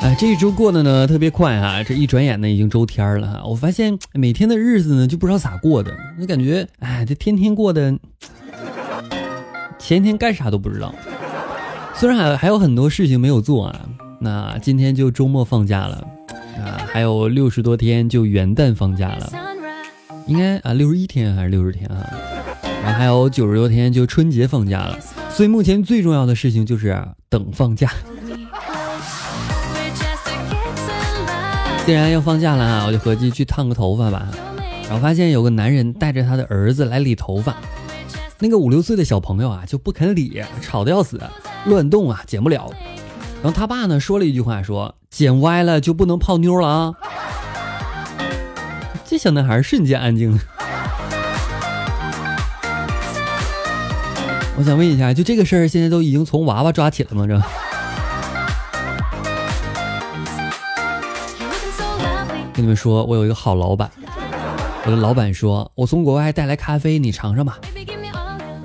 [0.00, 3.42] 哎，这一周过得呢特别快啊，这一转眼呢已经周天了哈。
[3.44, 7.98] 我发现每天的日子呢就不知道咋过的，就感觉哎，这天天过的，
[9.78, 10.94] 前天干啥都不知道。
[11.94, 13.80] 虽然还还有很多事情没有做啊，
[14.20, 16.06] 那今天就周末放假了
[16.56, 19.32] 啊，还有六十多天就元旦放假了，
[20.28, 22.06] 应该啊六十一天还是六十天啊，
[22.84, 24.96] 然后还有九十多天就春节放假了，
[25.28, 26.96] 所以目前最重要的事情就是
[27.28, 27.90] 等放假。
[31.88, 34.28] 既然要放假了啊，我就合计去烫个头发吧。
[34.82, 37.56] 然后发现有个男人带着他的儿子来理头发，
[38.40, 41.18] 那个五六岁的小朋友啊就不肯理，吵得要死，
[41.64, 42.70] 乱动啊剪不了。
[43.42, 46.94] 然后他爸呢说了一句话，说剪歪了就不能泡妞了啊。
[49.06, 50.38] 这小男孩瞬间安静了。
[54.58, 57.26] 我想问一下，就这个事儿，现在都已经从娃娃抓起了吗？
[57.26, 57.42] 这？
[62.58, 63.88] 跟你们说，我有一个好老板。
[64.84, 67.56] 我的老板说，我从国外带来咖啡，你尝尝吧。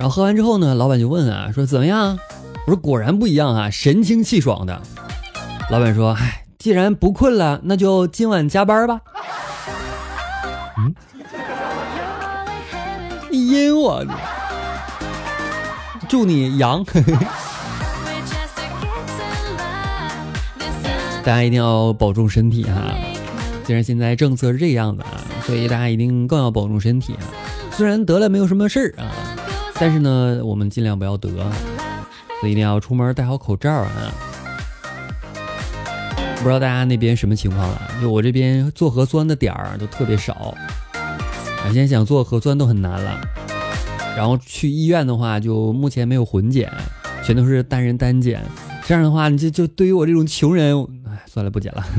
[0.00, 2.18] 后喝完之后呢，老板就问啊，说怎么样？
[2.66, 4.82] 我说果然不一样啊，神清气爽的。
[5.70, 9.00] 老板说，唉，既然不困了，那就今晚加班吧。
[10.76, 10.92] 嗯，
[13.30, 14.12] 你阴我呢？
[16.08, 16.84] 祝你阳。
[21.22, 22.92] 大家一定要保重身体哈。
[23.64, 27.24] 既然现在政策是这个样的啊，所以大家一定更要保重身体啊。
[27.72, 29.10] 虽然得了没有什么事儿啊，
[29.80, 31.28] 但是呢，我们尽量不要得，
[32.40, 33.90] 所以一定要出门戴好口罩啊。
[36.36, 37.90] 不知道大家那边什么情况了？
[38.02, 40.54] 就我这边做核酸的点儿都特别少，
[40.92, 41.16] 啊，
[41.72, 43.20] 现在想做核酸都很难了。
[44.14, 46.70] 然后去医院的话，就目前没有混检，
[47.24, 48.40] 全都是单人单检。
[48.86, 50.76] 这样的话，你就就对于我这种穷人，
[51.06, 51.82] 哎，算了，不检了。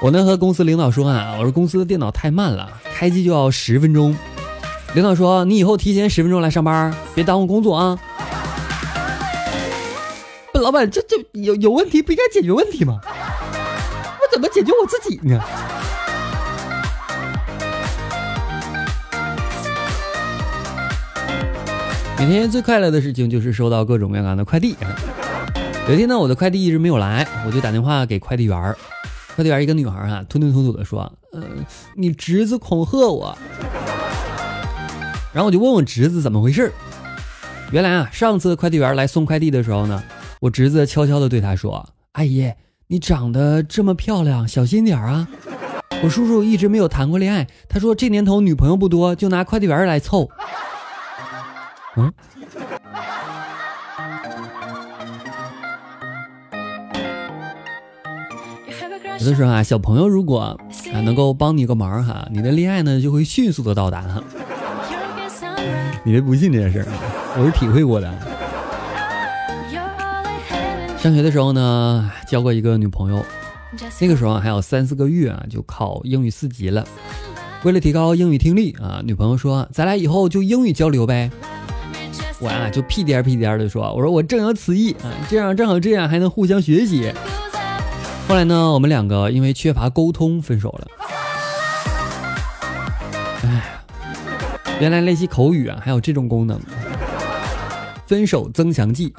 [0.00, 4.16] 我呢和公司领导说啊，我说公司的电脑太慢了，开机就要十分钟。
[4.94, 7.98] 领导说你以后提前十分钟来上班，别耽误工作啊。
[10.52, 13.00] 不，老板，这这有有问题不应该解决问题吗？
[13.02, 15.40] 我怎么解决我自己呢？
[22.18, 24.76] 每天最快乐的事情就是收到各种各样的快递。
[25.88, 28.78] 有一天呢，我的快递一直没有来，我就打电话给快递员儿。
[29.38, 33.38] 快递员一个女孩啊，吞吞吐吐的说：“嗯，你侄子恐吓我。”
[35.32, 36.72] 然后我就问我侄子怎么回事。
[37.70, 40.02] 原来啊，上次快递员来送快递的时候呢，
[40.40, 42.52] 我侄子悄悄的对他说：“阿姨，
[42.88, 45.28] 你长得这么漂亮，小心点啊！
[46.02, 50.28] 我叔叔一直没有谈过恋爱，他说这年头女朋友不多，就拿快递员来凑。”
[51.96, 52.12] 嗯。
[59.20, 64.22] 有的时候啊，小朋友如果啊能够帮你个忙哈，你的恋爱呢就会迅速的到达哈。
[66.04, 66.86] 你别不信这件事儿，
[67.38, 68.08] 我是体会过的。
[70.98, 73.24] 上学的时候呢，交过一个女朋友，
[74.00, 76.86] 那个时候还有三四个月啊就考英语四级了。
[77.64, 81.30] 为了提高英语听力啊，女朋友说咱俩以后就英语交流呗。
[82.40, 87.12] 我啊就屁颠屁颠的说，我说我正有此意啊，这样正好这样还能互相学习。
[88.28, 90.86] 后来呢，我们两个因为缺乏沟通分手了。
[93.42, 93.80] 哎，
[94.78, 96.60] 原来练习口语啊还有这种功能，
[98.06, 99.14] 分手增强剂。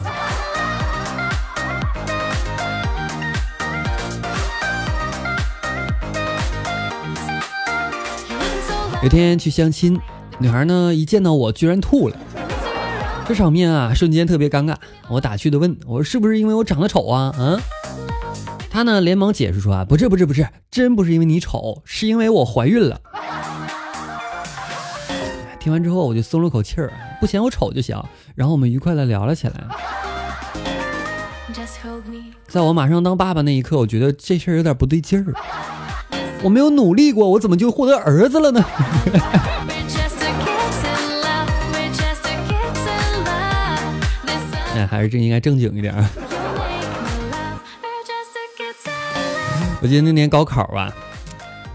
[9.02, 10.00] 有天去相亲，
[10.38, 12.16] 女孩呢一见到我居然吐了，
[13.28, 14.76] 这场面啊瞬间特别尴尬。
[15.08, 17.60] 我打趣的问我说：“是不是因为我长得丑啊？”嗯。
[18.70, 23.02] 他呢，连忙解释说啊，不是不是不是，真不是因为你丑，是因为我怀孕了。
[25.60, 28.02] 听完之后，我就松了口气儿，不嫌我丑就行。
[28.36, 29.56] 然后我们愉快的聊了起来。
[32.48, 35.34] 在我马上当爸爸那一刻，我觉得这事儿有点不对劲儿。
[36.42, 38.64] 我没有努力过，我怎么就获得儿子了呢？
[44.76, 45.94] 哎，还是真应该正经一点。
[49.82, 50.94] 我记得那年高考啊，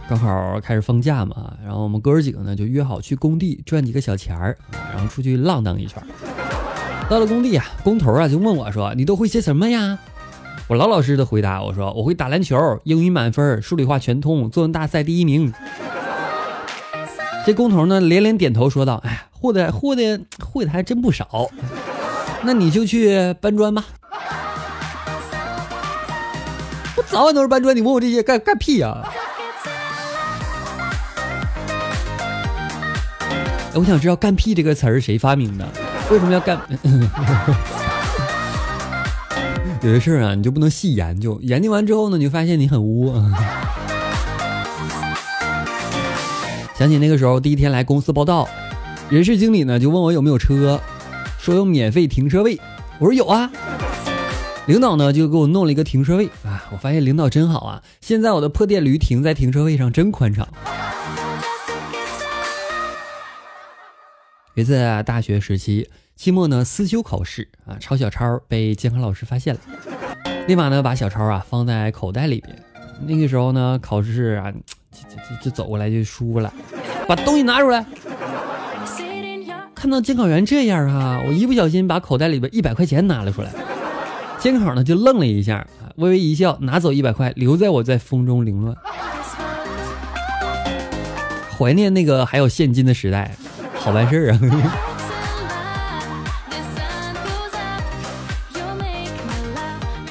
[0.09, 4.57] 高考开始放假嘛，然后我们哥儿几个呢就约好去工地赚几个小钱儿，
[4.93, 6.03] 然后出去浪荡一圈。
[7.09, 9.99] 到了工地啊，工头啊就问我说：“你都会些什么呀？”
[10.69, 15.53] 我老老实实的回答我说：“我会打篮球，英语满分，数理化全通，作文大赛第一名。”
[17.47, 21.51] 这工头呢连连点头说道：“哎，会的会的会的还真不少，
[22.43, 23.85] 那你就去搬砖吧。”
[27.15, 28.93] 早晚都是搬砖，你问我这些干干屁呀？
[33.73, 35.65] 我想知道“干屁”这个词儿谁发明的？
[36.11, 36.61] 为什么要干？
[39.81, 43.15] 有些事儿啊，你就不能细研究，研究完之后呢，你就发现你很污。
[46.77, 48.49] 想起那个时候第一天来公司报道，
[49.09, 50.81] 人事经理呢就问我有没有车，
[51.39, 52.61] 说有免费停车位，
[52.99, 53.49] 我说有啊。
[54.67, 60.49] 领导呢就给我弄了一个停车位啊，我发现领导真好啊，现在我的破电驴停在停车位上真宽敞。
[64.55, 69.61] 有一次啊，大学时期期末呢思修考试啊，抄小抄被监考老师发现了，
[70.49, 72.57] 立马呢把小抄啊放在口袋里边。
[73.07, 76.51] 那个时候呢考试啊，就就就走过来就输了，
[77.07, 77.85] 把东西拿出来。
[79.75, 83.53] 看到监考员这样啊，我一不小心把口袋里边一百块钱拿了出来。
[84.45, 88.77] 监考呢就愣了一下，微微一笑，拿走一百块，留在我在风中凌乱。
[91.57, 93.35] 怀念那个还有现金的时代。
[93.75, 94.41] 好办事儿啊！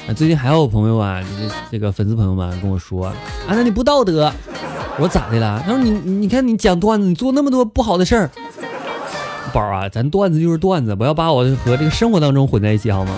[0.10, 3.14] 啊，最近还有朋友啊，这这个粉丝朋友们跟我说啊，
[3.50, 4.32] 那你不道德。
[4.96, 5.62] 我说咋的了？
[5.64, 8.28] 他说你你看你讲段子，你做那么多不好的事儿。
[9.52, 13.16] 宝啊，咱段子就是段子，不要把我和这个生活当中混在一起好吗？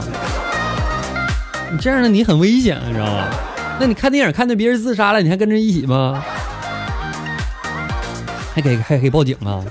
[1.73, 3.29] 你这样的你很危险，你知道吗？
[3.79, 6.23] 那你看电影看见别人自杀了，你还跟着一起吗？
[8.55, 9.63] 还给还可以报警啊？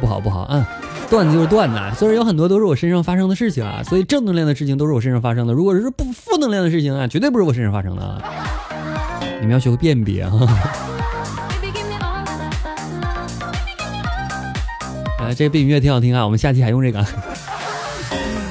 [0.00, 0.68] 不好不好啊！
[1.10, 5.52] 段子就是段子，虽然有很多都是我身上发生的事情啊，所以正能量的事情都是我身上发生的。
[5.52, 8.22] 如果是不负能量的事情啊，绝对不是我身上发生的。
[9.40, 10.30] 你们要学会辨别啊！
[15.20, 17.04] 哎，这个背景音乐挺好听啊，我们下期还用这个。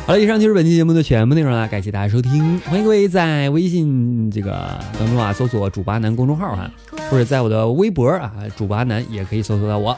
[0.08, 6.70] 好了，以上就是本期节目的全部内容了，感谢大家收听，欢迎各位在微信这个当中啊搜索“主八男”公众号哈，
[7.10, 9.98] 或者在我的微博啊“主八男”也可以搜索到我。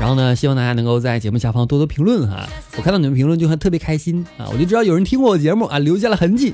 [0.00, 6.52] 然后呢，希望大家能够在节目下方多多评论哈，我看到你们评论就很特别开心啊，我就知道有人听过我节目啊，留下了痕迹。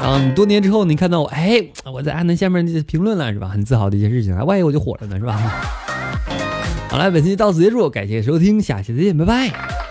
[0.00, 3.48] 然后多年之后你看到我，哎，我在阿南下面评论了是吧？
[3.48, 5.38] 很自豪的一件事情啊，万一我就火了呢是吧？
[6.88, 9.81] 好了，本期到此结束，感谢收听，下期再见，拜拜。